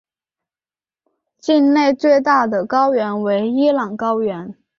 [1.37, 4.55] 境内最大的高原为伊朗高原。